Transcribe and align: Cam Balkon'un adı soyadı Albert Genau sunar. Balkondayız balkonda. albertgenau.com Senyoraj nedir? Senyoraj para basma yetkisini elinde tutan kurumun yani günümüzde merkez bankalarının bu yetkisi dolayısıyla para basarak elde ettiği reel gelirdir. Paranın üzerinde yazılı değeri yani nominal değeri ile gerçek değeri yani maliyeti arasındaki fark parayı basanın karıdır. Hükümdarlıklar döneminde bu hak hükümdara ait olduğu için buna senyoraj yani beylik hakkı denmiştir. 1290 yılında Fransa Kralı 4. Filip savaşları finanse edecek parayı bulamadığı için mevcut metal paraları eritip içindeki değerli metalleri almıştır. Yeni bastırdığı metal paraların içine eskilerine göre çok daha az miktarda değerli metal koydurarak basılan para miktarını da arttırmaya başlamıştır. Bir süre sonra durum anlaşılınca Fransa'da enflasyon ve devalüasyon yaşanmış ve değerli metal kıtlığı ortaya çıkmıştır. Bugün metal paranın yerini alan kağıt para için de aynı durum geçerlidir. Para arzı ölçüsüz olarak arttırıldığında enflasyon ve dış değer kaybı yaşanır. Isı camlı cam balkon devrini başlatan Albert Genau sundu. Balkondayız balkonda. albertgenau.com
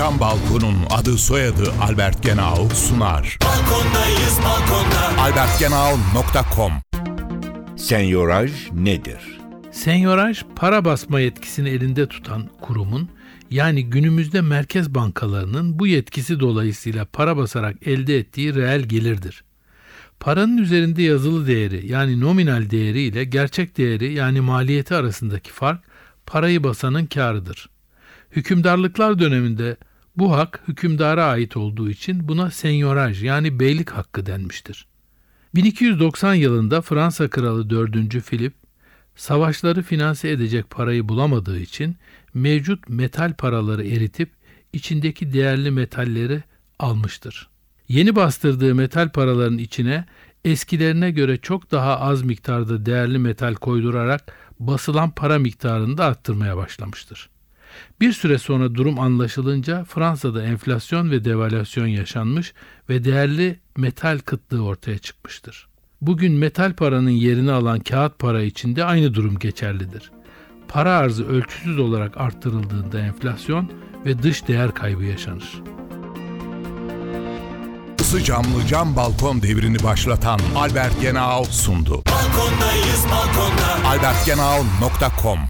Cam 0.00 0.20
Balkon'un 0.20 0.76
adı 0.90 1.18
soyadı 1.18 1.72
Albert 1.80 2.22
Genau 2.22 2.68
sunar. 2.74 3.38
Balkondayız 3.44 4.38
balkonda. 4.44 5.22
albertgenau.com 5.22 6.72
Senyoraj 7.76 8.70
nedir? 8.72 9.40
Senyoraj 9.70 10.42
para 10.56 10.84
basma 10.84 11.20
yetkisini 11.20 11.68
elinde 11.68 12.06
tutan 12.06 12.48
kurumun 12.60 13.08
yani 13.50 13.90
günümüzde 13.90 14.40
merkez 14.40 14.94
bankalarının 14.94 15.78
bu 15.78 15.86
yetkisi 15.86 16.40
dolayısıyla 16.40 17.04
para 17.04 17.36
basarak 17.36 17.86
elde 17.86 18.18
ettiği 18.18 18.54
reel 18.54 18.80
gelirdir. 18.80 19.44
Paranın 20.20 20.58
üzerinde 20.58 21.02
yazılı 21.02 21.46
değeri 21.46 21.86
yani 21.86 22.20
nominal 22.20 22.70
değeri 22.70 23.00
ile 23.00 23.24
gerçek 23.24 23.76
değeri 23.78 24.12
yani 24.12 24.40
maliyeti 24.40 24.94
arasındaki 24.94 25.52
fark 25.52 25.80
parayı 26.26 26.64
basanın 26.64 27.06
karıdır. 27.06 27.70
Hükümdarlıklar 28.30 29.18
döneminde 29.18 29.76
bu 30.16 30.32
hak 30.32 30.62
hükümdara 30.68 31.24
ait 31.24 31.56
olduğu 31.56 31.90
için 31.90 32.28
buna 32.28 32.50
senyoraj 32.50 33.24
yani 33.24 33.60
beylik 33.60 33.90
hakkı 33.90 34.26
denmiştir. 34.26 34.86
1290 35.54 36.34
yılında 36.34 36.82
Fransa 36.82 37.30
Kralı 37.30 37.70
4. 37.70 38.20
Filip 38.20 38.54
savaşları 39.16 39.82
finanse 39.82 40.30
edecek 40.30 40.70
parayı 40.70 41.08
bulamadığı 41.08 41.58
için 41.58 41.96
mevcut 42.34 42.88
metal 42.88 43.34
paraları 43.34 43.86
eritip 43.86 44.30
içindeki 44.72 45.32
değerli 45.32 45.70
metalleri 45.70 46.42
almıştır. 46.78 47.48
Yeni 47.88 48.16
bastırdığı 48.16 48.74
metal 48.74 49.12
paraların 49.12 49.58
içine 49.58 50.04
eskilerine 50.44 51.10
göre 51.10 51.36
çok 51.36 51.70
daha 51.70 52.00
az 52.00 52.22
miktarda 52.22 52.86
değerli 52.86 53.18
metal 53.18 53.54
koydurarak 53.54 54.32
basılan 54.60 55.10
para 55.10 55.38
miktarını 55.38 55.98
da 55.98 56.04
arttırmaya 56.04 56.56
başlamıştır. 56.56 57.30
Bir 58.00 58.12
süre 58.12 58.38
sonra 58.38 58.74
durum 58.74 59.00
anlaşılınca 59.00 59.84
Fransa'da 59.84 60.42
enflasyon 60.42 61.10
ve 61.10 61.24
devalüasyon 61.24 61.86
yaşanmış 61.86 62.54
ve 62.88 63.04
değerli 63.04 63.60
metal 63.76 64.18
kıtlığı 64.18 64.64
ortaya 64.64 64.98
çıkmıştır. 64.98 65.68
Bugün 66.00 66.32
metal 66.32 66.72
paranın 66.72 67.10
yerini 67.10 67.52
alan 67.52 67.80
kağıt 67.80 68.18
para 68.18 68.42
için 68.42 68.76
de 68.76 68.84
aynı 68.84 69.14
durum 69.14 69.38
geçerlidir. 69.38 70.10
Para 70.68 70.92
arzı 70.92 71.28
ölçüsüz 71.28 71.78
olarak 71.78 72.16
arttırıldığında 72.16 73.00
enflasyon 73.00 73.72
ve 74.06 74.22
dış 74.22 74.48
değer 74.48 74.74
kaybı 74.74 75.04
yaşanır. 75.04 75.62
Isı 78.00 78.24
camlı 78.24 78.66
cam 78.68 78.96
balkon 78.96 79.42
devrini 79.42 79.82
başlatan 79.82 80.40
Albert 80.56 81.00
Genau 81.00 81.44
sundu. 81.44 82.02
Balkondayız 82.06 83.04
balkonda. 83.10 83.88
albertgenau.com 83.88 85.40